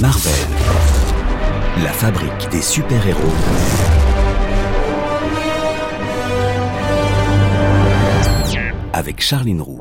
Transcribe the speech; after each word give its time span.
Marvel, 0.00 0.32
la 1.82 1.88
fabrique 1.88 2.50
des 2.50 2.60
super-héros. 2.60 3.18
Avec 8.92 9.22
Charline 9.22 9.62
Roux. 9.62 9.80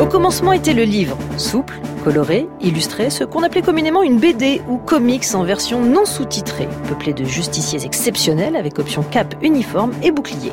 Au 0.00 0.06
commencement 0.06 0.52
était 0.52 0.72
le 0.72 0.84
livre, 0.84 1.18
souple, 1.36 1.78
coloré, 2.04 2.48
illustré, 2.62 3.10
ce 3.10 3.24
qu'on 3.24 3.42
appelait 3.42 3.60
communément 3.60 4.02
une 4.02 4.18
BD 4.18 4.62
ou 4.66 4.78
comics 4.78 5.26
en 5.34 5.44
version 5.44 5.84
non 5.84 6.06
sous-titrée, 6.06 6.68
peuplé 6.88 7.12
de 7.12 7.24
justiciers 7.24 7.84
exceptionnels 7.84 8.56
avec 8.56 8.78
option 8.78 9.02
cap 9.02 9.34
uniforme 9.42 9.92
et 10.02 10.10
bouclier. 10.10 10.52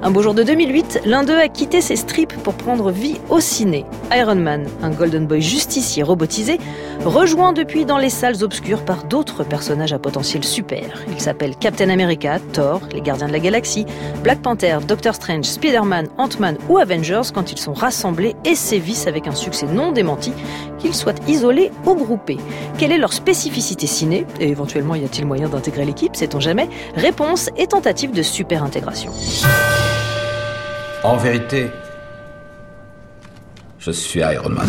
Un 0.00 0.12
beau 0.12 0.22
jour 0.22 0.32
de 0.32 0.44
2008, 0.44 1.00
l'un 1.06 1.24
d'eux 1.24 1.36
a 1.36 1.48
quitté 1.48 1.80
ses 1.80 1.96
strips 1.96 2.32
pour 2.44 2.54
prendre 2.54 2.92
vie 2.92 3.16
au 3.30 3.40
ciné. 3.40 3.84
Iron 4.16 4.36
Man, 4.36 4.64
un 4.80 4.90
Golden 4.90 5.26
Boy 5.26 5.42
justicier 5.42 6.04
robotisé, 6.04 6.60
rejoint 7.04 7.52
depuis 7.52 7.84
dans 7.84 7.98
les 7.98 8.08
salles 8.08 8.44
obscures 8.44 8.84
par 8.84 9.04
d'autres 9.04 9.42
personnages 9.42 9.92
à 9.92 9.98
potentiel 9.98 10.44
super. 10.44 11.02
Il 11.08 11.20
s'appelle 11.20 11.56
Captain 11.56 11.90
America, 11.90 12.38
Thor, 12.52 12.80
les 12.92 13.00
Gardiens 13.00 13.26
de 13.26 13.32
la 13.32 13.40
Galaxie, 13.40 13.86
Black 14.22 14.40
Panther, 14.40 14.78
Doctor 14.86 15.16
Strange, 15.16 15.46
Spider-Man, 15.46 16.06
Ant-Man 16.16 16.58
ou 16.68 16.78
Avengers 16.78 17.32
quand 17.34 17.50
ils 17.50 17.58
sont 17.58 17.72
rassemblés 17.72 18.36
et 18.44 18.54
sévissent 18.54 19.08
avec 19.08 19.26
un 19.26 19.34
succès 19.34 19.66
non 19.66 19.90
démenti, 19.90 20.32
qu'ils 20.78 20.94
soient 20.94 21.14
isolés 21.26 21.72
ou 21.84 21.96
groupés. 21.96 22.38
Quelle 22.78 22.92
est 22.92 22.98
leur 22.98 23.12
spécificité 23.12 23.88
ciné? 23.88 24.26
Et 24.38 24.48
éventuellement 24.48 24.94
y 24.94 25.04
a-t-il 25.04 25.26
moyen 25.26 25.48
d'intégrer 25.48 25.84
l'équipe, 25.84 26.14
sait-on 26.14 26.38
jamais? 26.38 26.68
Réponse 26.94 27.50
et 27.56 27.66
tentative 27.66 28.12
de 28.12 28.22
super 28.22 28.62
intégration. 28.62 29.12
En 31.04 31.16
vérité, 31.16 31.70
je 33.78 33.92
suis 33.92 34.20
Iron 34.20 34.48
Man. 34.48 34.68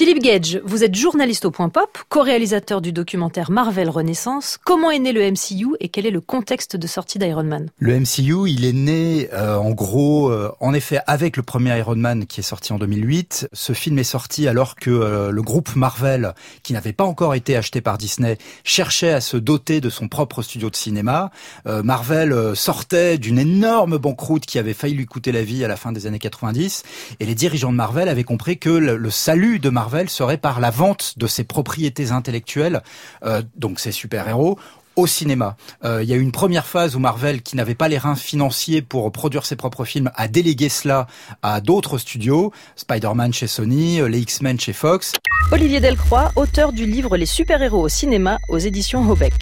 Philippe 0.00 0.22
Gage, 0.22 0.62
vous 0.64 0.82
êtes 0.82 0.94
journaliste 0.94 1.44
au 1.44 1.50
Point 1.50 1.68
Pop, 1.68 1.98
co-réalisateur 2.08 2.80
du 2.80 2.90
documentaire 2.90 3.50
Marvel 3.50 3.90
Renaissance. 3.90 4.58
Comment 4.64 4.90
est 4.90 4.98
né 4.98 5.12
le 5.12 5.30
MCU 5.30 5.76
et 5.78 5.90
quel 5.90 6.06
est 6.06 6.10
le 6.10 6.22
contexte 6.22 6.74
de 6.74 6.86
sortie 6.86 7.18
d'Iron 7.18 7.42
Man? 7.42 7.68
Le 7.80 8.00
MCU, 8.00 8.48
il 8.48 8.64
est 8.64 8.72
né 8.72 9.28
euh, 9.34 9.56
en 9.56 9.72
gros, 9.72 10.30
euh, 10.30 10.52
en 10.60 10.72
effet, 10.72 11.00
avec 11.06 11.36
le 11.36 11.42
premier 11.42 11.76
Iron 11.76 11.96
Man 11.96 12.24
qui 12.24 12.40
est 12.40 12.42
sorti 12.42 12.72
en 12.72 12.78
2008. 12.78 13.50
Ce 13.52 13.74
film 13.74 13.98
est 13.98 14.04
sorti 14.04 14.48
alors 14.48 14.74
que 14.76 14.88
euh, 14.88 15.30
le 15.32 15.42
groupe 15.42 15.76
Marvel, 15.76 16.32
qui 16.62 16.72
n'avait 16.72 16.94
pas 16.94 17.04
encore 17.04 17.34
été 17.34 17.54
acheté 17.54 17.82
par 17.82 17.98
Disney, 17.98 18.38
cherchait 18.64 19.12
à 19.12 19.20
se 19.20 19.36
doter 19.36 19.82
de 19.82 19.90
son 19.90 20.08
propre 20.08 20.40
studio 20.40 20.70
de 20.70 20.76
cinéma. 20.76 21.30
Marvel 21.66 22.56
sortait 22.56 23.18
d'une 23.18 23.38
énorme 23.38 23.98
banqueroute 23.98 24.46
qui 24.46 24.58
avait 24.58 24.72
failli 24.72 24.94
lui 24.94 25.04
coûter 25.04 25.30
la 25.30 25.42
vie 25.42 25.62
à 25.62 25.68
la 25.68 25.76
fin 25.76 25.92
des 25.92 26.06
années 26.06 26.18
90, 26.18 26.84
et 27.20 27.26
les 27.26 27.34
dirigeants 27.34 27.70
de 27.70 27.76
Marvel 27.76 28.08
avaient 28.08 28.24
compris 28.24 28.58
que 28.58 28.70
le 28.70 29.10
salut 29.10 29.58
de 29.58 29.68
Marvel 29.68 29.89
serait 30.08 30.38
par 30.38 30.60
la 30.60 30.70
vente 30.70 31.14
de 31.18 31.26
ses 31.26 31.44
propriétés 31.44 32.10
intellectuelles, 32.10 32.82
euh, 33.24 33.42
donc 33.56 33.80
ses 33.80 33.92
super-héros, 33.92 34.58
au 34.96 35.06
cinéma. 35.06 35.56
Euh, 35.84 36.02
il 36.02 36.08
y 36.08 36.12
a 36.12 36.16
eu 36.16 36.20
une 36.20 36.32
première 36.32 36.66
phase 36.66 36.96
où 36.96 36.98
Marvel, 36.98 37.42
qui 37.42 37.56
n'avait 37.56 37.74
pas 37.74 37.88
les 37.88 37.98
reins 37.98 38.16
financiers 38.16 38.82
pour 38.82 39.10
produire 39.12 39.46
ses 39.46 39.56
propres 39.56 39.84
films, 39.84 40.10
a 40.14 40.28
délégué 40.28 40.68
cela 40.68 41.06
à 41.42 41.60
d'autres 41.60 41.98
studios, 41.98 42.52
Spider-Man 42.76 43.32
chez 43.32 43.46
Sony, 43.46 44.00
euh, 44.00 44.08
les 44.08 44.20
X-Men 44.20 44.58
chez 44.58 44.72
Fox. 44.72 45.12
Olivier 45.52 45.80
Delcroix, 45.80 46.32
auteur 46.36 46.72
du 46.72 46.86
livre 46.86 47.16
Les 47.16 47.26
super-héros 47.26 47.82
au 47.82 47.88
cinéma 47.88 48.38
aux 48.48 48.58
éditions 48.58 49.08
Hobeck. 49.08 49.34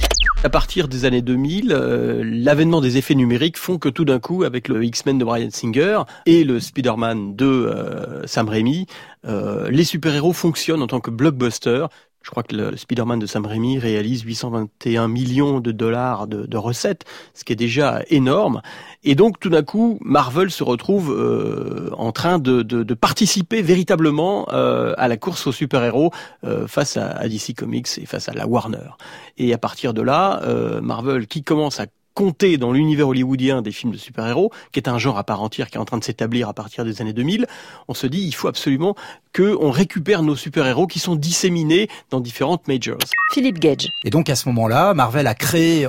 À 0.44 0.50
partir 0.50 0.86
des 0.86 1.04
années 1.04 1.20
2000, 1.20 1.68
l'avènement 2.22 2.80
des 2.80 2.96
effets 2.96 3.16
numériques 3.16 3.58
font 3.58 3.78
que 3.78 3.88
tout 3.88 4.04
d'un 4.04 4.20
coup, 4.20 4.44
avec 4.44 4.68
le 4.68 4.84
X-Men 4.84 5.18
de 5.18 5.24
Brian 5.24 5.48
Singer 5.50 6.02
et 6.26 6.44
le 6.44 6.60
Spider-Man 6.60 7.34
de 7.34 8.22
Sam 8.24 8.48
Raimi, 8.48 8.86
les 9.24 9.84
super-héros 9.84 10.32
fonctionnent 10.32 10.82
en 10.82 10.86
tant 10.86 11.00
que 11.00 11.10
blockbuster. 11.10 11.86
Je 12.28 12.30
crois 12.30 12.42
que 12.42 12.54
le 12.54 12.76
Spider-Man 12.76 13.18
de 13.18 13.24
Sam 13.24 13.46
Raimi 13.46 13.78
réalise 13.78 14.20
821 14.20 15.08
millions 15.08 15.60
de 15.60 15.72
dollars 15.72 16.26
de, 16.26 16.56
recettes, 16.58 17.06
ce 17.32 17.42
qui 17.42 17.54
est 17.54 17.56
déjà 17.56 18.02
énorme. 18.10 18.60
Et 19.02 19.14
donc 19.14 19.40
tout 19.40 19.48
d'un 19.48 19.62
coup, 19.62 19.98
Marvel 20.02 20.50
se 20.50 20.62
retrouve 20.62 21.10
euh, 21.10 21.88
en 21.96 22.12
train 22.12 22.38
de, 22.38 22.62
participer 22.92 23.62
véritablement 23.62 24.46
euh, 24.52 24.92
à 24.98 25.08
la 25.08 25.16
course 25.16 25.46
aux 25.46 25.52
super-héros 25.52 26.12
euh, 26.44 26.66
face 26.66 26.98
à, 26.98 27.12
à, 27.12 27.28
DC 27.28 27.54
Comics 27.56 27.88
et 27.96 28.04
face 28.04 28.28
à 28.28 28.34
la 28.34 28.46
Warner. 28.46 28.90
Et 29.38 29.54
à 29.54 29.58
partir 29.58 29.94
de 29.94 30.02
là, 30.02 30.42
Marvel, 30.82 31.28
qui 31.28 31.42
commence 31.42 31.80
à 31.80 31.86
compter 32.18 32.56
dans 32.56 32.72
l'univers 32.72 33.06
hollywoodien 33.06 33.62
des 33.62 33.70
films 33.70 33.92
de 33.92 33.96
super-héros, 33.96 34.50
qui 34.72 34.80
est 34.80 34.88
un 34.88 34.98
genre 34.98 35.18
à 35.18 35.22
part 35.22 35.40
entière 35.40 35.70
qui 35.70 35.76
est 35.76 35.80
en 35.80 35.84
train 35.84 35.98
de 35.98 36.02
s'établir 36.02 36.48
à 36.48 36.52
partir 36.52 36.84
des 36.84 37.00
années 37.00 37.12
2000, 37.12 37.46
on 37.86 37.94
se 37.94 38.08
dit 38.08 38.22
il 38.22 38.34
faut 38.34 38.48
absolument 38.48 38.96
qu'on 39.32 39.70
récupère 39.70 40.24
nos 40.24 40.34
super-héros 40.34 40.88
qui 40.88 40.98
sont 40.98 41.14
disséminés 41.14 41.86
dans 42.10 42.18
différentes 42.18 42.66
majors. 42.66 42.98
Philippe 43.32 43.60
Gage. 43.60 43.86
Et 44.04 44.10
donc 44.10 44.30
à 44.30 44.34
ce 44.34 44.48
moment-là, 44.48 44.94
Marvel 44.94 45.28
a 45.28 45.36
créé 45.36 45.86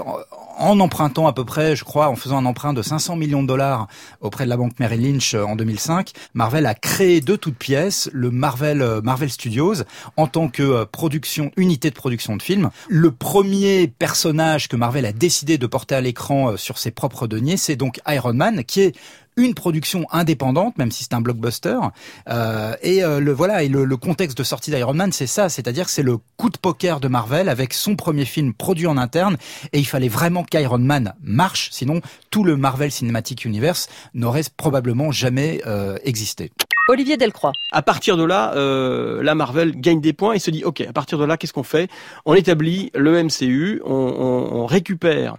en 0.59 0.79
empruntant 0.79 1.25
à 1.25 1.33
peu 1.33 1.45
près, 1.45 1.75
je 1.75 1.83
crois, 1.83 2.09
en 2.09 2.15
faisant 2.15 2.37
un 2.37 2.45
emprunt 2.45 2.73
de 2.73 2.81
500 2.81 3.15
millions 3.15 3.41
de 3.41 3.47
dollars 3.47 3.87
auprès 4.21 4.43
de 4.43 4.49
la 4.49 4.57
banque 4.57 4.79
Merrill 4.79 5.01
Lynch 5.01 5.33
euh, 5.33 5.43
en 5.43 5.55
2005, 5.55 6.11
Marvel 6.33 6.65
a 6.65 6.75
créé 6.75 7.21
de 7.21 7.35
toutes 7.35 7.57
pièces 7.57 8.09
le 8.13 8.29
Marvel 8.29 8.81
euh, 8.81 9.01
Marvel 9.01 9.29
Studios 9.29 9.75
en 10.17 10.27
tant 10.27 10.49
que 10.49 10.63
euh, 10.63 10.85
production 10.85 11.51
unité 11.57 11.89
de 11.89 11.95
production 11.95 12.35
de 12.35 12.41
films. 12.41 12.69
Le 12.89 13.11
premier 13.11 13.87
personnage 13.87 14.67
que 14.67 14.75
Marvel 14.75 15.05
a 15.05 15.13
décidé 15.13 15.57
de 15.57 15.65
porter 15.65 15.95
à 15.95 16.01
l'écran 16.01 16.57
sur 16.57 16.77
ses 16.77 16.91
propres 16.91 17.27
deniers, 17.27 17.57
c'est 17.57 17.75
donc 17.75 17.99
Iron 18.07 18.33
Man, 18.33 18.63
qui 18.63 18.81
est 18.81 18.95
une 19.39 19.53
production 19.53 20.05
indépendante, 20.11 20.77
même 20.77 20.91
si 20.91 21.03
c'est 21.03 21.13
un 21.13 21.21
blockbuster. 21.21 21.79
Euh, 22.27 22.75
et 22.83 23.03
euh, 23.03 23.19
le 23.19 23.31
voilà, 23.31 23.63
et 23.63 23.69
le, 23.69 23.85
le 23.85 23.97
contexte 23.97 24.37
de 24.37 24.43
sortie 24.43 24.69
d'Iron 24.69 24.93
Man, 24.93 25.11
c'est 25.11 25.27
ça, 25.27 25.49
c'est-à-dire 25.49 25.87
c'est 25.89 26.03
le 26.03 26.17
coup 26.37 26.49
de 26.49 26.57
poker 26.57 26.99
de 26.99 27.07
Marvel 27.07 27.47
avec 27.47 27.73
son 27.73 27.95
premier 27.95 28.25
film 28.25 28.53
produit 28.53 28.85
en 28.85 28.97
interne. 28.97 29.37
Et 29.71 29.79
il 29.79 29.87
fallait 29.87 30.09
vraiment 30.09 30.43
qu'Iron 30.43 30.77
Man 30.77 31.13
marche, 31.23 31.69
sinon 31.71 32.01
tout 32.29 32.43
le 32.43 32.57
Marvel 32.57 32.91
Cinematic 32.91 33.45
Universe 33.45 33.87
n'aurait 34.13 34.43
probablement 34.57 35.11
jamais 35.11 35.61
euh, 35.65 35.97
existé. 36.03 36.51
Olivier 36.89 37.17
Delcroix. 37.17 37.53
À 37.71 37.83
partir 37.83 38.17
de 38.17 38.23
là, 38.23 38.53
euh, 38.55 39.21
la 39.21 39.35
Marvel 39.35 39.79
gagne 39.79 40.01
des 40.01 40.11
points 40.11 40.33
et 40.33 40.39
se 40.39 40.51
dit 40.51 40.63
ok, 40.63 40.81
à 40.81 40.91
partir 40.91 41.17
de 41.17 41.23
là, 41.23 41.37
qu'est-ce 41.37 41.53
qu'on 41.53 41.63
fait? 41.63 41.87
On 42.25 42.33
établit 42.33 42.91
le 42.95 43.23
MCU, 43.23 43.81
on, 43.85 43.93
on, 43.93 44.61
on 44.61 44.65
récupère 44.65 45.37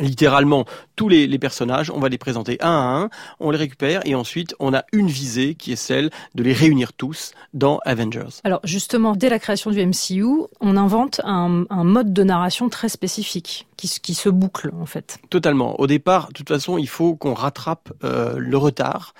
littéralement 0.00 0.64
tous 0.96 1.08
les, 1.08 1.38
personnages, 1.38 1.90
on 1.90 2.00
va 2.00 2.08
les 2.08 2.18
présenter 2.18 2.58
un 2.60 2.70
à 2.70 3.02
un, 3.02 3.10
on 3.38 3.50
les 3.50 3.58
récupère 3.58 4.02
et 4.04 4.14
ensuite 4.14 4.54
on 4.60 4.74
a 4.74 4.84
une 4.92 5.08
visée 5.08 5.54
qui 5.54 5.72
est 5.72 5.76
celle 5.76 6.10
de 6.34 6.42
les 6.42 6.52
réunir 6.52 6.92
tous 6.92 7.32
dans 7.54 7.78
Avengers. 7.84 8.40
Alors 8.44 8.60
justement, 8.64 9.14
dès 9.14 9.28
la 9.28 9.38
création 9.38 9.70
du 9.70 9.84
MCU, 9.84 10.24
on 10.60 10.76
invente 10.76 11.20
un, 11.24 11.66
mode 11.70 12.12
de 12.12 12.22
narration 12.22 12.68
très 12.68 12.88
spécifique 12.88 13.66
qui, 13.76 13.88
qui, 14.00 14.14
se 14.14 14.28
boucle 14.28 14.70
en 14.78 14.86
fait. 14.86 15.18
Totalement. 15.30 15.80
Au 15.80 15.86
départ, 15.86 16.28
de 16.28 16.32
toute 16.34 16.48
façon, 16.48 16.78
il 16.78 16.88
faut 16.88 17.14
qu'on 17.16 17.34
rattrape 17.34 17.92
euh, 18.04 18.34
le 18.36 18.56
retard. 18.56 19.14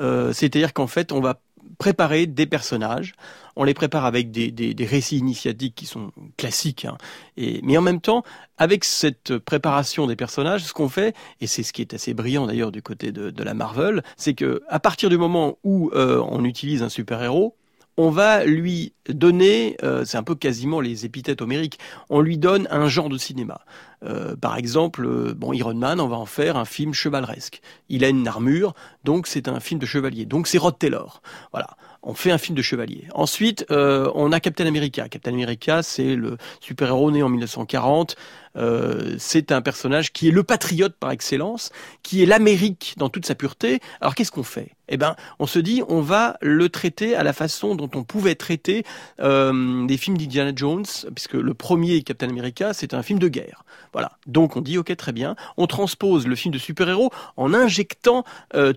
Euh, 0.00 0.32
c'est-à-dire 0.32 0.72
qu'en 0.72 0.86
fait, 0.86 1.12
on 1.12 1.20
va 1.20 1.40
préparer 1.80 2.26
des 2.26 2.46
personnages. 2.46 3.14
On 3.56 3.64
les 3.64 3.74
prépare 3.74 4.04
avec 4.04 4.30
des, 4.30 4.52
des, 4.52 4.86
récits 4.86 5.16
initiatiques 5.16 5.74
qui 5.74 5.86
sont 5.86 6.12
classiques. 6.36 6.84
Hein. 6.84 6.98
Et, 7.36 7.60
mais 7.64 7.76
en 7.76 7.80
même 7.80 8.00
temps, 8.02 8.22
avec 8.58 8.84
cette 8.84 9.38
préparation 9.38 10.06
des 10.06 10.14
personnages, 10.14 10.62
ce 10.62 10.74
qu'on 10.74 10.90
fait, 10.90 11.16
et 11.40 11.46
c'est 11.46 11.62
ce 11.62 11.72
qui 11.72 11.80
est 11.80 11.94
assez 11.94 12.12
brillant 12.12 12.46
d'ailleurs 12.46 12.70
du 12.70 12.82
côté 12.82 13.12
de, 13.12 13.30
de, 13.30 13.42
la 13.42 13.54
Marvel, 13.54 14.02
c'est 14.18 14.34
que 14.34 14.62
à 14.68 14.78
partir 14.78 15.08
du 15.08 15.16
moment 15.16 15.58
où 15.64 15.90
euh, 15.94 16.22
on 16.28 16.44
utilise 16.44 16.82
un 16.82 16.90
super-héros, 16.90 17.56
on 17.96 18.10
va 18.10 18.44
lui 18.44 18.94
donner, 19.08 19.76
euh, 19.82 20.04
c'est 20.04 20.16
un 20.16 20.22
peu 20.22 20.34
quasiment 20.34 20.80
les 20.80 21.04
épithètes 21.04 21.42
homériques, 21.42 21.78
on 22.08 22.20
lui 22.20 22.38
donne 22.38 22.66
un 22.70 22.88
genre 22.88 23.08
de 23.08 23.18
cinéma. 23.18 23.60
Euh, 24.02 24.36
par 24.36 24.56
exemple, 24.56 25.04
euh, 25.04 25.34
bon, 25.36 25.52
Iron 25.52 25.74
Man, 25.74 26.00
on 26.00 26.08
va 26.08 26.16
en 26.16 26.26
faire 26.26 26.56
un 26.56 26.64
film 26.64 26.94
chevaleresque. 26.94 27.60
Il 27.88 28.04
a 28.04 28.08
une 28.08 28.26
armure, 28.26 28.74
donc 29.04 29.26
c'est 29.26 29.48
un 29.48 29.60
film 29.60 29.78
de 29.78 29.86
chevalier. 29.86 30.24
Donc 30.24 30.46
c'est 30.46 30.58
Rod 30.58 30.78
Taylor. 30.78 31.22
Voilà 31.52 31.76
on 32.02 32.14
fait 32.14 32.30
un 32.30 32.38
film 32.38 32.56
de 32.56 32.62
chevalier. 32.62 33.08
Ensuite, 33.12 33.66
on 33.68 34.32
a 34.32 34.40
Captain 34.40 34.64
America. 34.64 35.06
Captain 35.10 35.34
America, 35.34 35.82
c'est 35.82 36.16
le 36.16 36.38
super-héros 36.60 37.10
né 37.10 37.22
en 37.22 37.28
1940. 37.28 38.16
Euh, 38.56 39.16
c'est 39.18 39.52
un 39.52 39.62
personnage 39.62 40.12
qui 40.12 40.28
est 40.28 40.32
le 40.32 40.42
patriote 40.42 40.94
par 40.98 41.10
excellence, 41.10 41.70
qui 42.02 42.22
est 42.22 42.26
l'Amérique 42.26 42.94
dans 42.96 43.08
toute 43.08 43.26
sa 43.26 43.34
pureté. 43.34 43.80
Alors 44.00 44.14
qu'est-ce 44.14 44.32
qu'on 44.32 44.42
fait? 44.42 44.70
Eh 44.92 44.96
ben, 44.96 45.14
on 45.38 45.46
se 45.46 45.60
dit, 45.60 45.82
on 45.88 46.00
va 46.00 46.36
le 46.40 46.68
traiter 46.68 47.14
à 47.14 47.22
la 47.22 47.32
façon 47.32 47.76
dont 47.76 47.88
on 47.94 48.02
pouvait 48.02 48.34
traiter 48.34 48.84
euh, 49.20 49.86
des 49.86 49.96
films 49.96 50.18
d'Indiana 50.18 50.50
Jones, 50.54 50.84
puisque 51.14 51.34
le 51.34 51.54
premier 51.54 52.02
Captain 52.02 52.28
America, 52.28 52.72
c'est 52.72 52.92
un 52.92 53.04
film 53.04 53.20
de 53.20 53.28
guerre. 53.28 53.64
Voilà. 53.92 54.18
Donc 54.26 54.56
on 54.56 54.60
dit, 54.60 54.78
ok, 54.78 54.96
très 54.96 55.12
bien. 55.12 55.36
On 55.56 55.68
transpose 55.68 56.26
le 56.26 56.34
film 56.34 56.52
de 56.52 56.58
super-héros 56.58 57.10
en 57.36 57.54
injectant 57.54 58.24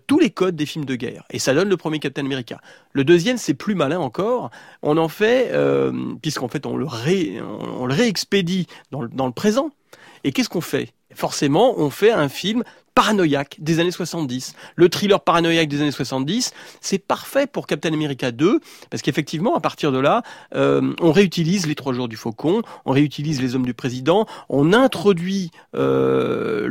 tous 0.05 0.19
les 0.19 0.29
codes 0.29 0.55
des 0.55 0.67
films 0.67 0.85
de 0.85 0.95
guerre, 0.95 1.23
et 1.31 1.39
ça 1.39 1.53
donne 1.55 1.69
le 1.69 1.77
premier 1.77 1.99
Captain 1.99 2.25
America. 2.25 2.59
Le 2.93 3.03
deuxième, 3.03 3.37
c'est 3.37 3.55
plus 3.55 3.73
malin 3.73 3.99
encore. 3.99 4.51
On 4.83 4.97
en 4.97 5.07
fait, 5.07 5.49
euh, 5.51 5.91
puisqu'en 6.21 6.47
fait 6.47 6.65
on 6.67 6.77
le, 6.77 6.85
on, 6.85 7.85
le 7.87 7.93
réexpédie 7.93 8.67
dans 8.91 9.01
le, 9.01 9.31
présent. 9.31 9.62
Et 10.23 10.31
qu'est-ce 10.31 10.49
qu'on 10.49 10.61
fait? 10.61 10.93
Forcément, 11.13 11.77
on 11.77 11.89
fait 11.89 12.11
un 12.11 12.29
film 12.29 12.63
paranoïaque 12.95 13.57
des 13.59 13.79
années 13.79 13.91
70. 13.91 14.55
Le 14.75 14.89
thriller 14.89 15.19
paranoïaque 15.19 15.67
des 15.67 15.81
années 15.81 15.91
70, 15.91 16.53
c'est 16.81 16.99
parfait 16.99 17.47
pour 17.47 17.67
Captain 17.67 17.93
America 17.93 18.31
2, 18.31 18.59
parce 18.89 19.01
qu'effectivement, 19.01 19.55
à 19.55 19.59
partir 19.59 19.91
de 19.91 19.97
là, 19.97 20.21
euh, 20.55 20.93
on 21.01 21.11
réutilise 21.11 21.65
les 21.65 21.75
trois 21.75 21.93
jours 21.93 22.07
du 22.07 22.15
faucon, 22.15 22.61
on 22.85 22.91
réutilise 22.91 23.41
les 23.41 23.55
hommes 23.55 23.65
du 23.65 23.73
président, 23.73 24.27
on 24.49 24.73
introduit 24.73 25.51
euh, 25.75 26.67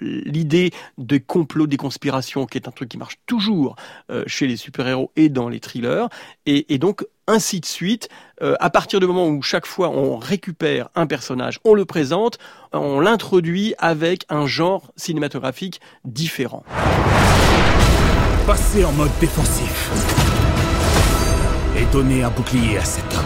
l'idée 0.00 0.72
des 0.98 1.20
complots, 1.20 1.66
des 1.66 1.76
conspirations, 1.76 2.46
qui 2.46 2.58
est 2.58 2.68
un 2.68 2.72
truc 2.72 2.88
qui 2.88 2.98
marche 2.98 3.18
toujours 3.26 3.76
euh, 4.10 4.24
chez 4.26 4.46
les 4.46 4.56
super-héros 4.56 5.12
et 5.16 5.28
dans 5.28 5.48
les 5.48 5.60
thrillers, 5.60 6.08
et 6.46 6.78
donc 6.78 7.04
ainsi 7.26 7.60
de 7.60 7.66
suite. 7.66 8.08
Euh, 8.42 8.54
à 8.60 8.70
partir 8.70 9.00
du 9.00 9.06
moment 9.06 9.26
où 9.28 9.42
chaque 9.42 9.66
fois 9.66 9.90
on 9.90 10.16
récupère 10.16 10.88
un 10.94 11.06
personnage, 11.06 11.58
on 11.64 11.74
le 11.74 11.84
présente, 11.84 12.38
on 12.72 13.00
l'introduit 13.00 13.74
avec 13.78 14.24
un 14.28 14.46
genre 14.46 14.92
cinématographique 14.96 15.80
différent. 16.04 16.64
Passez 18.46 18.84
en 18.84 18.92
mode 18.92 19.10
défensif 19.20 19.90
et 21.76 21.84
donnez 21.92 22.22
un 22.22 22.30
bouclier 22.30 22.78
à 22.78 22.84
cet 22.84 23.04
homme. 23.14 23.24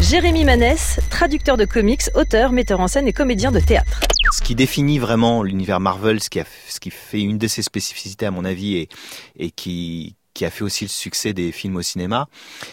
Jérémy 0.00 0.44
Manès, 0.44 1.00
traducteur 1.08 1.56
de 1.56 1.64
comics, 1.64 2.02
auteur, 2.14 2.52
metteur 2.52 2.80
en 2.80 2.88
scène 2.88 3.08
et 3.08 3.12
comédien 3.12 3.50
de 3.50 3.60
théâtre 3.60 4.00
ce 4.32 4.42
qui 4.42 4.54
définit 4.54 4.98
vraiment 4.98 5.42
l'univers 5.42 5.80
Marvel, 5.80 6.22
ce 6.22 6.30
qui, 6.30 6.40
a, 6.40 6.44
ce 6.68 6.80
qui 6.80 6.90
fait 6.90 7.20
une 7.20 7.38
de 7.38 7.46
ses 7.46 7.62
spécificités 7.62 8.26
à 8.26 8.30
mon 8.30 8.44
avis 8.44 8.76
et, 8.76 8.88
et 9.36 9.50
qui, 9.50 10.16
qui 10.34 10.44
a 10.44 10.50
fait 10.50 10.64
aussi 10.64 10.84
le 10.84 10.88
succès 10.88 11.32
des 11.32 11.52
films 11.52 11.76
au 11.76 11.82
cinéma, 11.82 12.28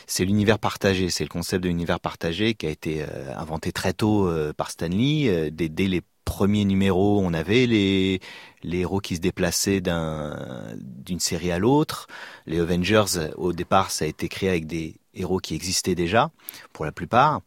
c'est 0.08 0.26
l'univers 0.26 0.60
partagé. 0.60 1.10
C'est 1.10 1.24
le 1.24 1.30
concept 1.30 1.64
de 1.64 1.70
l'univers 1.70 2.00
partagé 2.00 2.56
qui 2.56 2.66
a 2.66 2.70
été 2.70 3.04
euh, 3.04 3.36
inventé 3.38 3.72
très 3.72 3.94
tôt 3.94 4.28
euh, 4.28 4.52
par 4.52 4.72
Stan 4.72 4.88
Lee. 4.88 5.30
Euh, 5.30 5.50
dès, 5.52 5.70
dès, 5.70 5.88
les 5.88 6.02
premiers 6.26 6.66
numéros, 6.66 7.20
on 7.22 7.34
avait 7.34 7.68
les, 7.68 8.20
les 8.64 8.80
héros 8.80 9.00
qui 9.00 9.16
se 9.16 9.22
déplaçaient 9.22 9.82
d'un, 9.82 10.38
d'une 10.78 11.20
série 11.20 11.52
à 11.52 11.60
l'autre. 11.60 12.08
Les 12.48 12.60
Avengers, 12.60 13.30
au 13.38 13.54
départ, 13.54 13.92
ça 13.92 14.06
a 14.06 14.08
été 14.08 14.28
créé 14.28 14.50
avec 14.50 14.66
des 14.66 14.96
héros 15.14 15.40
qui 15.40 15.56
existaient 15.56 15.96
déjà, 15.96 16.32
pour 16.74 16.86
la 16.86 16.92
plupart. 16.92 17.42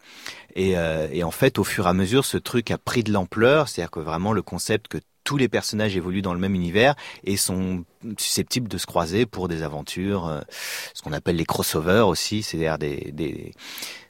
Et, 0.54 0.76
euh, 0.76 1.08
et, 1.12 1.24
en 1.24 1.30
fait, 1.30 1.58
au 1.58 1.64
fur 1.64 1.86
et 1.86 1.90
à 1.90 1.94
mesure, 1.94 2.24
ce 2.24 2.36
truc 2.36 2.70
a 2.70 2.78
pris 2.78 3.02
de 3.02 3.12
l'ampleur, 3.12 3.68
c'est-à-dire 3.68 3.90
que 3.90 4.00
vraiment 4.00 4.32
le 4.32 4.42
concept 4.42 4.88
que 4.88 4.98
tous 5.24 5.36
les 5.36 5.48
personnages 5.48 5.96
évoluent 5.96 6.22
dans 6.22 6.34
le 6.34 6.40
même 6.40 6.54
univers 6.54 6.94
et 7.24 7.36
sont 7.36 7.84
susceptibles 8.18 8.68
de 8.68 8.78
se 8.78 8.86
croiser 8.86 9.26
pour 9.26 9.48
des 9.48 9.62
aventures, 9.62 10.26
euh, 10.26 10.40
ce 10.94 11.02
qu'on 11.02 11.12
appelle 11.12 11.36
les 11.36 11.44
crossovers 11.44 12.06
aussi, 12.06 12.42
c'est-à-dire 12.42 12.78
des, 12.78 13.12
des, 13.12 13.52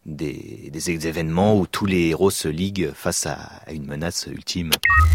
des, 0.07 0.71
des, 0.71 1.09
événements 1.09 1.59
où 1.59 1.67
tous 1.67 1.87
les 1.87 2.09
héros 2.09 2.31
se 2.31 2.49
liguent 2.49 2.93
face 2.95 3.27
à, 3.27 3.39
à 3.67 3.73
une 3.73 3.87
menace 3.87 4.27
ultime. 4.31 4.71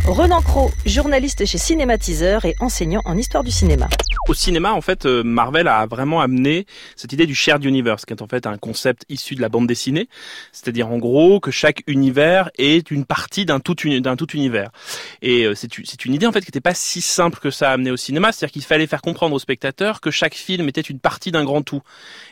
Renan 0.05 0.41
Cros, 0.41 0.71
journaliste 0.85 1.45
chez 1.45 1.57
Cinématiseur 1.57 2.45
et 2.45 2.55
enseignant 2.59 3.01
en 3.05 3.17
histoire 3.17 3.43
du 3.43 3.51
cinéma. 3.51 3.87
Au 4.27 4.33
cinéma, 4.33 4.73
en 4.73 4.81
fait, 4.81 5.05
euh, 5.05 5.23
Marvel 5.23 5.67
a 5.67 5.85
vraiment 5.85 6.21
amené 6.21 6.65
cette 6.95 7.13
idée 7.13 7.25
du 7.25 7.35
shared 7.35 7.63
universe, 7.63 8.05
qui 8.05 8.13
est 8.13 8.21
en 8.21 8.27
fait 8.27 8.45
un 8.45 8.57
concept 8.57 9.05
issu 9.09 9.35
de 9.35 9.41
la 9.41 9.49
bande 9.49 9.67
dessinée, 9.67 10.07
c'est-à-dire 10.51 10.89
en 10.89 10.97
gros 10.97 11.39
que 11.39 11.51
chaque 11.51 11.83
univers 11.87 12.49
est 12.57 12.91
une 12.91 13.05
partie 13.05 13.45
d'un 13.45 13.59
tout, 13.59 13.75
d'un 13.75 14.15
tout 14.15 14.31
univers. 14.31 14.71
Et 15.21 15.45
euh, 15.45 15.55
c'est 15.55 16.05
une 16.05 16.13
idée 16.13 16.25
en 16.25 16.31
fait 16.31 16.41
qui 16.41 16.47
n'était 16.47 16.61
pas 16.61 16.73
si 16.73 17.01
simple 17.01 17.39
que 17.39 17.51
ça 17.51 17.69
à 17.69 17.73
amener 17.73 17.91
au 17.91 17.97
cinéma, 17.97 18.31
c'est-à-dire 18.31 18.53
qu'il 18.53 18.63
fallait 18.69 18.87
faire 18.87 19.01
comprendre 19.01 19.35
au 19.35 19.39
spectateur 19.39 19.99
que 19.99 20.11
chaque 20.11 20.35
film 20.35 20.69
était 20.69 20.81
une 20.81 20.99
partie 20.99 21.31
d'un 21.31 21.43
grand 21.43 21.61
tout. 21.61 21.81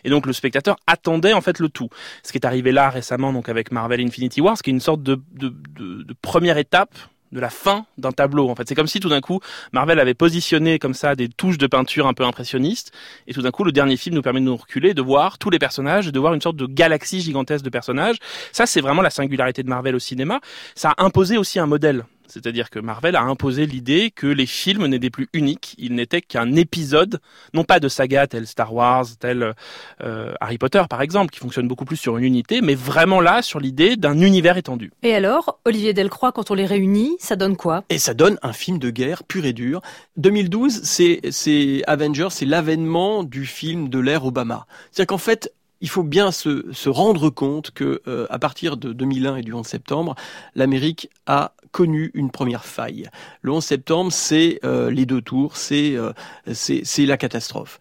Et 0.04 0.10
donc 0.10 0.26
le 0.26 0.34
spectateur 0.34 0.78
attendait 0.88 1.34
en 1.34 1.42
fait 1.42 1.60
le 1.60 1.70
tout. 1.70 1.90
Ce 2.24 2.32
qui 2.32 2.38
est 2.38 2.46
arrivé 2.46 2.72
là 2.72 2.90
récemment 2.90 3.34
donc 3.34 3.50
avec 3.50 3.72
Marvel 3.72 4.00
Infinity 4.00 4.40
Wars, 4.40 4.58
qui 4.58 4.70
est 4.70 4.74
une 4.74 4.80
sorte 4.80 5.04
de, 5.04 5.20
de 5.34 6.14
première 6.22 6.58
étape 6.58 6.96
de 7.32 7.40
la 7.40 7.50
fin 7.50 7.86
d'un 7.98 8.12
tableau. 8.12 8.50
En 8.50 8.56
fait, 8.56 8.68
c'est 8.68 8.76
comme 8.76 8.88
si 8.88 9.00
tout 9.00 9.10
d'un 9.10 9.22
coup 9.22 9.40
Marvel 9.72 10.00
avait 10.00 10.14
positionné 10.14 10.80
comme 10.80 10.94
ça 10.94 11.16
des 11.16 11.28
touches 11.28 11.58
de 11.58 11.68
peinture 11.68 12.08
un 12.08 12.14
peu 12.14 12.24
impressionnistes, 12.24 12.92
et 13.28 13.34
tout 13.34 13.42
d'un 13.42 13.52
coup 13.52 13.64
le 13.64 13.72
dernier 13.72 13.98
film 13.98 14.16
nous 14.16 14.22
permet 14.22 14.40
de 14.40 14.46
nous 14.46 14.56
reculer, 14.56 14.94
de 14.94 15.02
voir 15.02 15.38
tous 15.38 15.50
les 15.50 15.60
personnages, 15.60 16.08
de 16.08 16.20
voir 16.20 16.34
une 16.34 16.42
sorte 16.42 16.56
de 16.56 16.66
galaxie 16.66 17.22
gigantesque 17.22 17.66
de 17.66 17.70
personnages. 17.70 18.18
Ça, 18.52 18.66
c'est 18.66 18.82
vraiment 18.82 19.02
la 19.02 19.10
singularité 19.10 19.64
de 19.64 19.70
Marvel 19.70 19.96
au 19.96 20.00
cinéma. 20.00 20.40
Ça 20.76 20.94
a 20.98 21.04
imposé 21.04 21.38
aussi 21.38 21.60
un 21.60 21.68
modèle 21.68 22.06
c'est-à-dire 22.28 22.70
que 22.70 22.80
Marvel 22.80 23.16
a 23.16 23.24
imposé 23.24 23.66
l'idée 23.66 24.12
que 24.12 24.28
les 24.28 24.46
films 24.46 24.88
n'étaient 24.88 25.10
plus 25.10 25.30
uniques, 25.34 25.76
ils 25.78 25.94
n'étaient 25.94 26.22
qu'un 26.22 26.56
épisode, 26.56 27.20
non 27.54 27.64
pas 27.64 27.80
de 27.80 27.88
saga 27.88 28.28
tel 28.28 28.48
Star 28.48 28.74
Wars, 28.74 29.06
tel 29.20 29.54
euh, 30.02 30.34
Harry 30.40 30.58
Potter 30.58 30.84
par 30.90 31.02
exemple, 31.02 31.32
qui 31.32 31.40
fonctionne 31.40 31.68
beaucoup 31.68 31.86
plus 31.86 31.98
sur 31.98 32.18
une 32.18 32.24
unité, 32.24 32.62
mais 32.62 32.76
vraiment 32.76 33.22
là 33.22 33.42
sur 33.42 33.60
l'idée 33.60 33.96
d'un 33.96 34.20
univers 34.20 34.58
étendu. 34.58 34.92
Et 35.04 35.16
alors, 35.16 35.60
Olivier 35.66 35.94
Delcroix, 35.94 36.32
quand 36.32 36.52
on 36.52 36.54
les 36.54 36.66
réunit, 36.66 37.16
ça 37.20 37.36
donne 37.36 37.58
quoi? 37.58 37.84
Et 37.90 37.98
ça 37.98 38.14
donne 38.14 38.38
un 38.42 38.54
film 38.54 38.80
de 38.80 38.90
guerre 38.90 39.24
pur 39.24 39.46
et 39.46 39.54
dur. 39.54 39.82
2012, 40.18 40.82
c'est 40.84 41.22
c'est 41.30 41.82
Avengers, 41.88 42.30
c'est 42.32 42.46
l'avènement 42.46 43.24
du 43.24 43.46
film 43.46 43.90
de 43.90 44.00
l'ère 44.00 44.26
Obama. 44.26 44.68
C'est-à-dire 44.92 45.08
qu'en 45.08 45.18
fait, 45.18 45.54
il 45.82 45.90
faut 45.90 46.04
bien 46.04 46.32
se, 46.32 46.90
rendre 46.90 47.30
compte 47.30 47.72
que 47.72 48.02
euh, 48.08 48.26
à 48.30 48.40
partir 48.40 48.78
de 48.78 48.94
2001 48.94 49.38
et 49.38 49.42
du 49.42 49.54
11 49.54 49.66
septembre, 49.66 50.16
l'Amérique 50.56 51.10
a 51.26 51.54
connu 51.72 52.12
une 52.14 52.32
première 52.32 52.66
faille. 52.66 53.10
Le 53.42 53.52
11 53.52 53.64
septembre, 53.64 54.12
c'est 54.12 54.60
euh, 54.64 54.90
les 54.90 55.06
deux 55.06 55.22
tours, 55.22 55.58
c'est 55.58 55.96
euh, 55.96 56.14
c'est 56.54 57.06
la 57.06 57.18
catastrophe, 57.18 57.80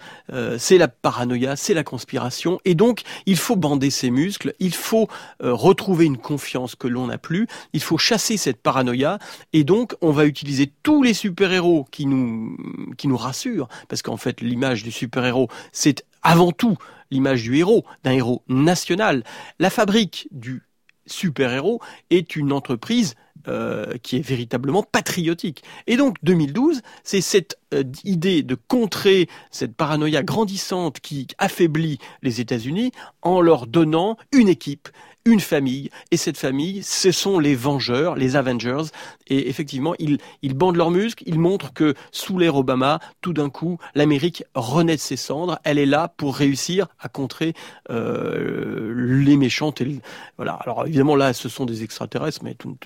c'est 0.59 0.77
la 0.77 0.89
paranoïa, 0.89 1.57
c'est 1.57 1.73
la 1.73 1.85
conspiration, 1.85 2.59
et 2.65 2.75
donc 2.75 3.03
il 3.27 3.37
faut 3.37 3.57
bander 3.57 3.91
ses 3.91 4.11
muscles, 4.11 4.55
il 4.59 4.75
faut 4.75 5.09
retrouver 5.41 6.05
une 6.05 6.19
confiance 6.19 6.75
que 6.75 6.89
l'on 6.89 7.07
n'a 7.07 7.19
plus, 7.19 7.47
il 7.73 7.81
faut 7.81 7.97
chasser 7.97 8.37
cette 8.37 8.61
paranoïa, 8.61 9.19
et 9.53 9.65
donc 9.65 9.95
on 10.01 10.11
va 10.11 10.27
utiliser 10.27 10.73
tous 10.83 11.03
les 11.03 11.15
super-héros 11.15 11.87
qui 11.91 12.07
nous 12.07 12.57
qui 12.99 13.09
nous 13.09 13.17
rassurent, 13.17 13.69
parce 13.89 14.03
qu'en 14.03 14.17
fait 14.17 14.41
l'image 14.41 14.83
du 14.83 14.91
super-héros, 14.91 15.49
c'est 15.73 16.05
avant 16.23 16.51
tout 16.51 16.77
l'image 17.11 17.43
du 17.43 17.57
héros, 17.57 17.85
d'un 18.05 18.13
héros 18.13 18.43
national. 18.49 19.25
La 19.59 19.71
fabrique 19.71 20.29
du 20.31 20.63
super-héros 21.07 21.81
est 22.11 22.37
une 22.37 22.53
entreprise 22.53 23.15
euh, 23.49 23.97
qui 24.03 24.17
est 24.17 24.27
véritablement 24.27 24.83
patriotique. 24.83 25.63
Et 25.87 25.97
donc 25.97 26.17
2012, 26.25 26.83
c'est 27.05 27.21
cette 27.21 27.59
euh, 27.75 27.85
idée 28.03 28.43
de 28.43 28.57
contrer 28.57 29.29
cette 29.53 29.77
paranoïa 29.77 30.25
grandissante 30.25 30.99
qui 30.99 31.29
affaiblit 31.39 31.99
les 32.23 32.41
États-Unis 32.41 32.91
en 33.23 33.41
leur 33.41 33.69
donnant 33.69 34.17
une 34.33 34.49
équipe, 34.49 34.89
une 35.27 35.41
famille, 35.41 35.91
et 36.11 36.17
cette 36.17 36.39
famille, 36.39 36.83
ce 36.83 37.11
sont 37.11 37.39
les 37.39 37.55
Vengeurs, 37.55 38.15
les 38.15 38.37
Avengers, 38.37 38.85
et 39.27 39.51
effectivement, 39.51 39.95
ils, 39.99 40.19
ils 40.41 40.55
bandent 40.55 40.77
leurs 40.77 40.93
muscles, 40.93 41.25
ils 41.27 41.39
montrent 41.39 41.73
que 41.75 41.95
sous 42.13 42.39
l'ère 42.39 42.55
Obama, 42.55 43.01
tout 43.21 43.33
d'un 43.33 43.51
coup, 43.51 43.77
l'Amérique 43.95 44.45
renaît 44.55 44.97
de 44.97 45.01
ses 45.01 45.17
cendres, 45.17 45.59
elle 45.65 45.79
est 45.79 45.87
là 45.87 46.15
pour 46.17 46.37
réussir 46.37 46.87
à 47.01 47.09
contrer 47.09 47.55
euh, 47.91 48.95
les 48.97 49.37
méchantes. 49.37 49.81
Et, 49.81 50.01
voilà. 50.37 50.53
Alors 50.53 50.87
évidemment, 50.87 51.17
là, 51.17 51.33
ce 51.33 51.49
sont 51.49 51.67
des 51.67 51.83
extraterrestres, 51.83 52.41
mais 52.45 52.55
tout, 52.55 52.77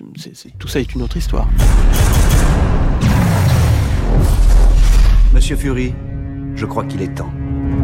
tout 0.59 0.67
ça 0.67 0.79
est 0.79 0.93
une 0.95 1.03
autre 1.03 1.17
histoire. 1.17 1.47
Monsieur 5.33 5.55
Fury, 5.55 5.93
je 6.55 6.65
crois 6.65 6.85
qu'il 6.85 7.01
est 7.03 7.13
temps. 7.13 7.31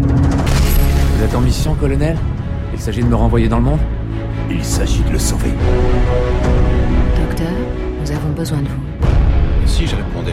Vous 0.01 1.24
êtes 1.24 1.36
en 1.36 1.41
mission, 1.41 1.75
colonel? 1.75 2.17
Il 2.74 2.79
s'agit 2.79 3.01
de 3.01 3.08
me 3.08 3.15
renvoyer 3.15 3.48
dans 3.48 3.58
le 3.58 3.63
monde? 3.63 3.79
Il 4.50 4.63
s'agit 4.63 5.04
de 5.04 5.12
le 5.12 5.20
sauver. 5.20 5.51
Docteur, 7.20 7.48
nous 8.01 8.12
avons 8.12 8.30
besoin 8.30 8.60
de 8.60 8.68
vous. 8.68 9.08
Si 9.66 9.86
je 9.86 9.96
répondais 9.96 10.32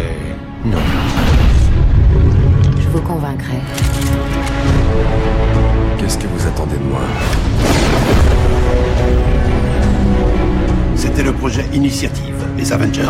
non. 0.65 0.79
Je 2.81 2.89
vous 2.89 3.01
convaincrai. 3.01 3.59
Qu'est-ce 5.99 6.19
que 6.19 6.27
vous 6.27 6.47
attendez 6.47 6.77
de 6.77 6.85
moi? 6.85 7.01
C'était 10.97 11.23
le 11.23 11.33
projet 11.33 11.65
Initiative, 11.73 12.37
les 12.57 12.73
Avengers 12.73 13.03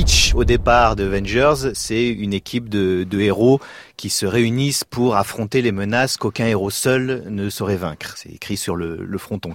pitch 0.00 0.34
au 0.34 0.44
départ 0.44 0.96
de 0.96 1.04
Avengers, 1.04 1.74
c'est 1.74 2.08
une 2.08 2.32
équipe 2.32 2.70
de, 2.70 3.04
de, 3.04 3.20
héros 3.20 3.60
qui 3.98 4.08
se 4.08 4.24
réunissent 4.24 4.84
pour 4.84 5.16
affronter 5.16 5.60
les 5.60 5.72
menaces 5.72 6.16
qu'aucun 6.16 6.46
héros 6.46 6.70
seul 6.70 7.24
ne 7.28 7.50
saurait 7.50 7.76
vaincre. 7.76 8.14
C'est 8.16 8.30
écrit 8.30 8.56
sur 8.56 8.76
le, 8.76 8.96
le 9.04 9.18
fronton. 9.18 9.52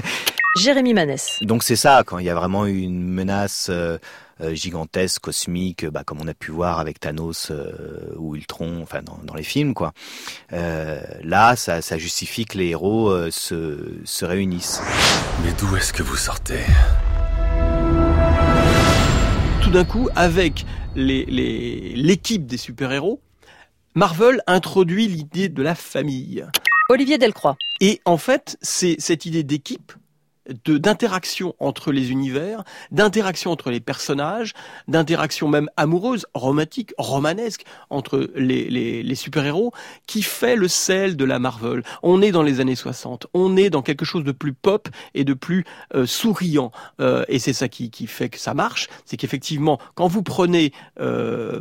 Jérémy 0.58 0.94
Manès. 0.94 1.38
Donc 1.42 1.62
c'est 1.62 1.76
ça, 1.76 2.04
quand 2.06 2.18
il 2.18 2.24
y 2.24 2.30
a 2.30 2.34
vraiment 2.34 2.64
une 2.64 3.06
menace 3.06 3.66
euh, 3.70 3.98
gigantesque, 4.54 5.20
cosmique, 5.20 5.84
bah, 5.86 6.04
comme 6.06 6.22
on 6.22 6.28
a 6.28 6.34
pu 6.34 6.52
voir 6.52 6.80
avec 6.80 6.98
Thanos 6.98 7.50
euh, 7.50 8.14
ou 8.16 8.34
Ultron, 8.34 8.80
enfin 8.82 9.02
dans, 9.02 9.18
dans 9.24 9.34
les 9.34 9.42
films, 9.42 9.74
quoi. 9.74 9.92
Euh, 10.54 11.02
là, 11.22 11.54
ça, 11.54 11.82
ça, 11.82 11.98
justifie 11.98 12.46
que 12.46 12.56
les 12.56 12.68
héros 12.68 13.10
euh, 13.10 13.30
se, 13.30 13.92
se 14.04 14.24
réunissent. 14.24 14.80
Mais 15.44 15.52
d'où 15.58 15.76
est-ce 15.76 15.92
que 15.92 16.02
vous 16.02 16.16
sortez? 16.16 16.60
D'un 19.72 19.84
coup, 19.84 20.08
avec 20.14 20.66
l'équipe 20.94 22.42
les, 22.42 22.46
des 22.46 22.56
super-héros, 22.58 23.20
Marvel 23.94 24.42
introduit 24.46 25.08
l'idée 25.08 25.48
de 25.48 25.62
la 25.62 25.74
famille. 25.74 26.46
Olivier 26.90 27.16
Delcroix. 27.16 27.56
Et 27.80 28.02
en 28.04 28.18
fait, 28.18 28.58
c'est 28.60 28.96
cette 28.98 29.24
idée 29.24 29.44
d'équipe 29.44 29.92
d'interaction 30.64 31.54
entre 31.60 31.92
les 31.92 32.10
univers, 32.10 32.64
d'interaction 32.90 33.50
entre 33.50 33.70
les 33.70 33.80
personnages, 33.80 34.54
d'interaction 34.88 35.48
même 35.48 35.70
amoureuse, 35.76 36.26
romantique, 36.34 36.92
romanesque 36.98 37.64
entre 37.90 38.30
les, 38.34 38.68
les, 38.70 39.14
super-héros, 39.14 39.72
qui 40.06 40.22
fait 40.22 40.56
le 40.56 40.68
sel 40.68 41.16
de 41.16 41.24
la 41.24 41.38
Marvel. 41.38 41.82
On 42.02 42.22
est 42.22 42.32
dans 42.32 42.42
les 42.42 42.60
années 42.60 42.74
60, 42.74 43.26
on 43.34 43.56
est 43.56 43.70
dans 43.70 43.82
quelque 43.82 44.04
chose 44.04 44.24
de 44.24 44.32
plus 44.32 44.52
pop 44.52 44.88
et 45.14 45.24
de 45.24 45.34
plus 45.34 45.64
euh, 45.94 46.06
souriant, 46.06 46.72
euh, 47.00 47.24
et 47.28 47.38
c'est 47.38 47.52
ça 47.52 47.68
qui, 47.68 47.90
qui 47.90 48.06
fait 48.06 48.28
que 48.28 48.38
ça 48.38 48.54
marche, 48.54 48.88
c'est 49.04 49.16
qu'effectivement, 49.16 49.78
quand 49.94 50.08
vous 50.08 50.22
prenez 50.22 50.72
euh, 51.00 51.60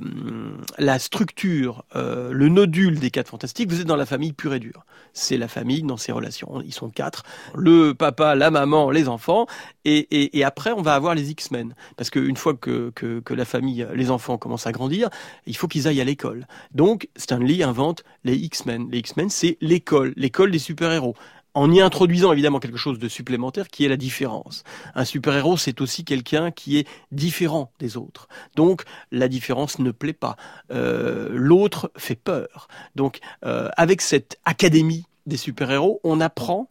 la 0.77 0.99
structure, 0.99 1.83
le 1.93 2.49
nodule 2.49 2.99
des 2.99 3.11
quatre 3.11 3.29
fantastiques, 3.29 3.69
vous 3.69 3.81
êtes 3.81 3.87
dans 3.87 3.95
la 3.95 4.05
famille 4.05 4.33
pure 4.33 4.53
et 4.53 4.59
dure. 4.59 4.85
C'est 5.13 5.37
la 5.37 5.47
famille 5.47 5.83
dans 5.83 5.97
ses 5.97 6.11
relations. 6.11 6.61
Ils 6.65 6.73
sont 6.73 6.89
quatre, 6.89 7.23
le 7.55 7.93
papa, 7.93 8.35
la 8.35 8.49
maman, 8.49 8.70
les 8.91 9.07
enfants, 9.07 9.45
et, 9.85 10.43
après 10.43 10.71
on 10.71 10.81
va 10.81 10.95
avoir 10.95 11.15
les 11.15 11.31
X-Men. 11.31 11.75
Parce 11.97 12.09
qu'une 12.09 12.37
fois 12.37 12.53
que, 12.55 12.91
que, 12.91 13.33
la 13.33 13.45
famille, 13.45 13.87
les 13.93 14.11
enfants 14.11 14.37
commencent 14.37 14.67
à 14.67 14.71
grandir, 14.71 15.09
il 15.45 15.55
faut 15.55 15.67
qu'ils 15.67 15.87
aillent 15.87 16.01
à 16.01 16.05
l'école. 16.05 16.47
Donc 16.73 17.07
Stan 17.15 17.37
Lee 17.37 17.63
invente 17.63 18.03
les 18.23 18.35
X-Men. 18.35 18.89
Les 18.91 18.99
X-Men, 18.99 19.29
c'est 19.29 19.57
l'école, 19.61 20.13
l'école 20.15 20.51
des 20.51 20.59
super-héros 20.59 21.15
en 21.53 21.71
y 21.71 21.81
introduisant 21.81 22.31
évidemment 22.31 22.59
quelque 22.59 22.77
chose 22.77 22.99
de 22.99 23.07
supplémentaire 23.07 23.67
qui 23.67 23.85
est 23.85 23.89
la 23.89 23.97
différence. 23.97 24.63
Un 24.95 25.05
super-héros, 25.05 25.57
c'est 25.57 25.81
aussi 25.81 26.05
quelqu'un 26.05 26.51
qui 26.51 26.77
est 26.77 26.87
différent 27.11 27.71
des 27.79 27.97
autres. 27.97 28.27
Donc 28.55 28.83
la 29.11 29.27
différence 29.27 29.79
ne 29.79 29.91
plaît 29.91 30.13
pas. 30.13 30.37
Euh, 30.71 31.29
L'autre 31.31 31.91
fait 31.97 32.15
peur. 32.15 32.67
Donc 32.95 33.19
euh, 33.45 33.69
avec 33.77 34.01
cette 34.01 34.39
académie 34.45 35.05
des 35.25 35.37
super-héros, 35.37 35.99
on 36.03 36.21
apprend 36.21 36.69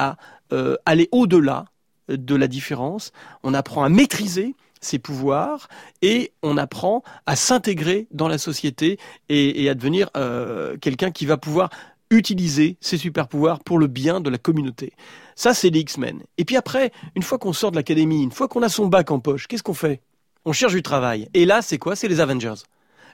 à 0.00 0.16
euh, 0.52 0.76
aller 0.86 1.08
au-delà 1.12 1.66
de 2.08 2.34
la 2.34 2.48
différence, 2.48 3.12
on 3.44 3.54
apprend 3.54 3.84
à 3.84 3.88
maîtriser 3.88 4.56
ses 4.80 4.98
pouvoirs 4.98 5.68
et 6.00 6.32
on 6.42 6.56
apprend 6.56 7.02
à 7.26 7.36
s'intégrer 7.36 8.08
dans 8.10 8.28
la 8.28 8.38
société 8.38 8.98
et, 9.28 9.68
à 9.68 9.74
devenir 9.74 10.08
euh, 10.16 10.76
quelqu'un 10.78 11.10
qui 11.10 11.26
va 11.26 11.36
pouvoir 11.36 11.68
utiliser 12.10 12.78
ses 12.80 12.96
super 12.96 13.28
pouvoirs 13.28 13.60
pour 13.60 13.78
le 13.78 13.86
bien 13.86 14.20
de 14.20 14.30
la 14.30 14.38
communauté. 14.38 14.94
Ça, 15.36 15.54
c'est 15.54 15.70
les 15.70 15.80
X-Men. 15.80 16.22
Et 16.38 16.44
puis 16.44 16.56
après, 16.56 16.92
une 17.14 17.22
fois 17.22 17.38
qu'on 17.38 17.52
sort 17.52 17.70
de 17.70 17.76
l'académie, 17.76 18.22
une 18.22 18.32
fois 18.32 18.48
qu'on 18.48 18.62
a 18.62 18.68
son 18.68 18.86
bac 18.86 19.10
en 19.10 19.20
poche, 19.20 19.46
qu'est-ce 19.46 19.62
qu'on 19.62 19.74
fait? 19.74 20.00
On 20.44 20.52
cherche 20.52 20.72
du 20.72 20.82
travail. 20.82 21.28
Et 21.34 21.44
là, 21.44 21.62
c'est 21.62 21.78
quoi? 21.78 21.94
C'est 21.94 22.08
les 22.08 22.20
Avengers. 22.20 22.62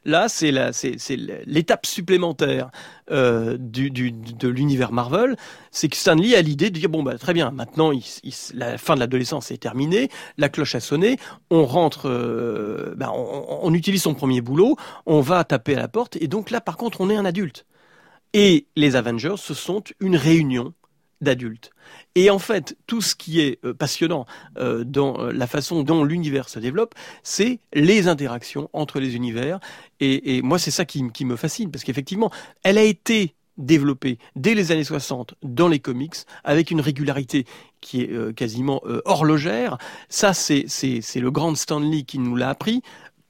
Là, 0.06 0.28
c'est 0.28 0.52
l'étape 1.46 1.84
supplémentaire 1.84 2.70
euh, 3.10 3.56
de 3.58 4.48
l'univers 4.48 4.92
Marvel. 4.92 5.36
C'est 5.72 5.88
que 5.88 5.96
Stanley 5.96 6.36
a 6.36 6.42
l'idée 6.42 6.70
de 6.70 6.78
dire 6.78 6.88
bon 6.88 7.02
bah 7.02 7.18
très 7.18 7.34
bien, 7.34 7.50
maintenant 7.50 7.90
la 8.54 8.78
fin 8.78 8.94
de 8.94 9.00
l'adolescence 9.00 9.50
est 9.50 9.58
terminée, 9.58 10.08
la 10.38 10.48
cloche 10.48 10.76
a 10.76 10.80
sonné, 10.80 11.18
on 11.50 11.66
rentre, 11.66 12.08
euh, 12.08 12.94
bah, 12.96 13.10
on, 13.12 13.58
on 13.62 13.74
utilise 13.74 14.02
son 14.02 14.14
premier 14.14 14.40
boulot, 14.40 14.76
on 15.06 15.20
va 15.20 15.42
taper 15.42 15.74
à 15.74 15.80
la 15.80 15.88
porte 15.88 16.16
et 16.20 16.28
donc 16.28 16.50
là 16.50 16.60
par 16.60 16.76
contre 16.76 17.00
on 17.00 17.10
est 17.10 17.16
un 17.16 17.24
adulte. 17.24 17.66
Et 18.32 18.66
les 18.76 18.94
Avengers, 18.94 19.36
ce 19.38 19.54
sont 19.54 19.82
une 19.98 20.16
réunion 20.16 20.72
d'adultes. 21.20 21.70
Et 22.14 22.30
en 22.30 22.38
fait, 22.38 22.76
tout 22.86 23.00
ce 23.00 23.14
qui 23.14 23.40
est 23.40 23.58
euh, 23.64 23.74
passionnant 23.74 24.26
euh, 24.58 24.84
dans 24.84 25.20
euh, 25.20 25.32
la 25.32 25.46
façon 25.46 25.82
dont 25.82 26.04
l'univers 26.04 26.48
se 26.48 26.58
développe, 26.58 26.94
c'est 27.22 27.60
les 27.72 28.08
interactions 28.08 28.68
entre 28.72 29.00
les 29.00 29.16
univers. 29.16 29.60
Et, 30.00 30.42
moi, 30.42 30.58
c'est 30.58 30.70
ça 30.70 30.84
qui, 30.84 31.02
me 31.24 31.36
fascine, 31.36 31.70
parce 31.70 31.84
qu'effectivement, 31.84 32.30
elle 32.62 32.76
a 32.76 32.82
été 32.82 33.34
développée 33.56 34.18
dès 34.34 34.54
les 34.54 34.70
années 34.70 34.84
60 34.84 35.34
dans 35.42 35.68
les 35.68 35.78
comics, 35.78 36.16
avec 36.44 36.70
une 36.70 36.82
régularité 36.82 37.46
qui 37.80 38.02
est 38.02 38.34
quasiment 38.34 38.82
horlogère. 39.06 39.78
Ça, 40.10 40.34
c'est 40.34 40.66
le 41.14 41.30
grand 41.30 41.54
Stanley 41.54 42.02
qui 42.02 42.18
nous 42.18 42.36
l'a 42.36 42.50
appris. 42.50 42.82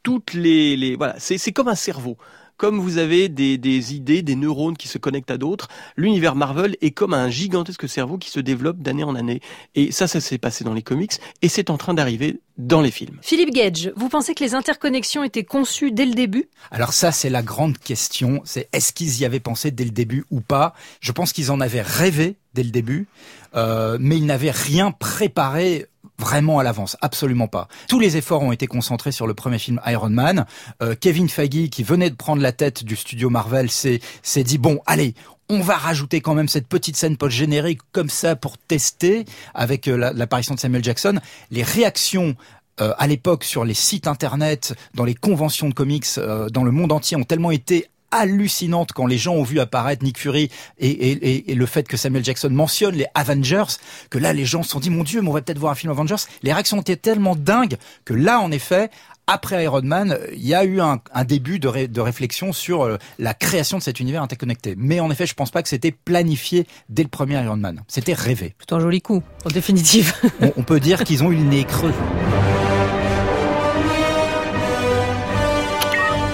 Toutes 0.02 0.34
les, 0.34 0.76
les 0.76 0.96
voilà, 0.96 1.14
c'est 1.18 1.52
comme 1.52 1.68
un 1.68 1.76
cerveau 1.76 2.16
comme 2.56 2.78
vous 2.78 2.98
avez 2.98 3.28
des, 3.28 3.58
des, 3.58 3.94
idées, 3.94 4.22
des 4.22 4.36
neurones 4.36 4.76
qui 4.76 4.88
se 4.88 4.98
connectent 4.98 5.30
à 5.30 5.38
d'autres, 5.38 5.68
l'univers 5.96 6.34
Marvel 6.34 6.76
est 6.80 6.90
comme 6.90 7.14
un 7.14 7.28
gigantesque 7.28 7.88
cerveau 7.88 8.18
qui 8.18 8.30
se 8.30 8.40
développe 8.40 8.78
d'année 8.78 9.04
en 9.04 9.14
année. 9.14 9.40
Et 9.75 9.92
ça, 9.92 10.06
ça 10.06 10.20
s'est 10.20 10.38
passé 10.38 10.64
dans 10.64 10.75
les 10.75 10.82
comics 10.82 11.12
et 11.42 11.48
c'est 11.48 11.70
en 11.70 11.76
train 11.76 11.94
d'arriver 11.94 12.40
dans 12.58 12.80
les 12.80 12.90
films. 12.90 13.18
Philippe 13.22 13.52
Gage, 13.52 13.92
vous 13.96 14.08
pensez 14.08 14.34
que 14.34 14.42
les 14.42 14.54
interconnexions 14.54 15.22
étaient 15.22 15.44
conçues 15.44 15.92
dès 15.92 16.06
le 16.06 16.14
début? 16.14 16.48
Alors 16.70 16.92
ça, 16.92 17.12
c'est 17.12 17.30
la 17.30 17.42
grande 17.42 17.78
question. 17.78 18.40
C'est 18.44 18.68
est-ce 18.72 18.92
qu'ils 18.92 19.20
y 19.20 19.25
avaient 19.25 19.40
pensé 19.40 19.70
dès 19.70 19.84
le 19.84 19.90
début 19.90 20.25
ou 20.30 20.40
pas? 20.40 20.75
Je 21.00 21.12
pense 21.12 21.32
qu'ils 21.32 21.50
en 21.50 21.60
avaient 21.60 21.82
rêvé 21.82 22.36
dès 22.54 22.62
le 22.62 22.70
début, 22.70 23.06
euh, 23.54 23.98
mais 24.00 24.16
ils 24.16 24.25
n'avaient 24.25 24.50
rien 24.50 24.90
préparé 24.90 25.86
vraiment 26.18 26.58
à 26.58 26.62
l'avance, 26.62 26.96
absolument 27.00 27.49
pas. 27.49 27.68
Tous 27.88 28.00
les 28.00 28.16
efforts 28.16 28.42
ont 28.42 28.52
été 28.52 28.66
concentrés 28.66 29.12
sur 29.12 29.26
le 29.26 29.35
premier 29.35 29.58
film 29.58 29.80
Iron 29.87 30.11
Man. 30.11 30.46
Euh, 30.82 30.94
Kevin 30.99 31.28
Feige, 31.28 31.68
qui 31.70 31.82
venait 31.82 32.11
de 32.11 32.16
prendre 32.16 32.42
la 32.42 32.52
tête 32.52 32.85
du 32.85 32.96
studio 32.96 33.30
Marvel, 33.30 33.70
s'est 33.70 34.00
dit 34.44 34.58
bon, 34.58 34.80
allez, 34.87 35.14
on 35.49 35.61
va 35.61 35.76
rajouter 35.76 36.20
quand 36.20 36.35
même 36.35 36.49
cette 36.49 36.66
petite 36.66 36.96
scène 36.96 37.16
post-générique 37.16 37.80
comme 37.92 38.11
ça 38.11 38.35
pour 38.37 38.58
tester 38.58 39.25
avec 39.54 39.88
euh, 39.88 40.12
l'apparition 40.14 40.54
de 40.54 40.61
Samuel 40.61 40.82
Jackson. 40.82 41.20
Les 41.50 41.62
réactions 41.62 42.35
euh, 42.80 42.92
à 42.99 43.06
l'époque 43.06 43.44
sur 43.44 43.64
les 43.64 43.75
sites 43.75 44.06
internet, 44.06 44.75
dans 44.94 45.04
les 45.04 45.14
conventions 45.14 45.68
de 45.68 45.75
comics 45.75 46.04
euh, 46.18 46.50
dans 46.50 46.62
le 46.62 46.70
monde 46.70 46.92
entier 46.92 47.16
ont 47.16 47.25
tellement 47.25 47.50
été 47.50 47.87
hallucinante 48.16 48.92
quand 48.92 49.06
les 49.06 49.18
gens 49.18 49.35
ont 49.35 49.42
vu 49.42 49.61
apparaître 49.61 50.04
Nick 50.04 50.18
Fury 50.18 50.50
et, 50.78 50.88
et, 50.88 51.50
et, 51.50 51.54
le 51.54 51.66
fait 51.66 51.87
que 51.87 51.96
Samuel 51.96 52.25
Jackson 52.25 52.50
mentionne 52.50 52.94
les 52.94 53.06
Avengers, 53.14 53.64
que 54.11 54.18
là 54.18 54.32
les 54.32 54.44
gens 54.44 54.62
se 54.62 54.70
sont 54.70 54.80
dit 54.80 54.90
mon 54.90 55.04
Dieu, 55.04 55.23
mais 55.23 55.28
on 55.28 55.32
va 55.32 55.42
peut-être 55.42 55.58
voir 55.58 55.73
un 55.73 55.76
film 55.76 55.92
Avengers. 55.92 56.16
Les 56.42 56.52
réactions 56.52 56.80
étaient 56.80 56.96
tellement 56.96 57.37
dingues 57.37 57.76
que 58.04 58.14
là, 58.14 58.40
en 58.40 58.50
effet, 58.50 58.90
après 59.26 59.64
Iron 59.64 59.82
Man, 59.82 60.18
il 60.32 60.46
y 60.46 60.54
a 60.54 60.64
eu 60.64 60.80
un, 60.80 61.00
un 61.12 61.25
début 61.25 61.58
de, 61.58 61.68
ré, 61.68 61.88
de, 61.88 62.00
réflexion 62.00 62.52
sur 62.52 62.85
euh, 62.85 62.96
la 63.18 63.35
création 63.35 63.78
de 63.78 63.82
cet 63.82 63.99
univers 63.99 64.23
interconnecté. 64.23 64.75
Mais 64.78 65.00
en 65.00 65.11
effet, 65.11 65.26
je 65.26 65.35
pense 65.35 65.50
pas 65.50 65.62
que 65.62 65.68
c'était 65.68 65.90
planifié 65.90 66.66
dès 66.88 67.02
le 67.02 67.08
premier 67.08 67.42
Iron 67.42 67.56
Man. 67.56 67.82
C'était 67.88 68.14
rêvé. 68.14 68.54
C'est 68.61 68.73
un 68.73 68.80
joli 68.80 69.02
coup, 69.02 69.23
en 69.44 69.49
définitive. 69.49 70.14
on, 70.40 70.52
on 70.56 70.62
peut 70.62 70.80
dire 70.80 71.02
qu'ils 71.02 71.25
ont 71.25 71.32
eu 71.32 71.37
le 71.37 71.42
nez 71.42 71.64
creux. 71.64 71.94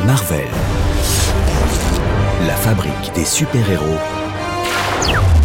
Marvel. 0.05 0.82
La 2.47 2.57
fabrique 2.57 3.13
des 3.15 3.25
super-héros. 3.25 3.85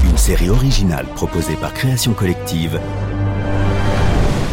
Une 0.03 0.17
série 0.17 0.49
originale 0.49 1.05
proposée 1.15 1.55
par 1.55 1.71
Création 1.73 2.13
Collective 2.13 2.79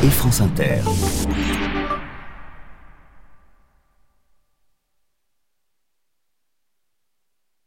et 0.03 0.11
France 0.11 0.43
Inter. 0.43 0.81